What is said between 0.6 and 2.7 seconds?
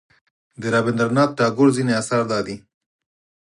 د رابندر ناته ټاګور ځینې اثار دادي.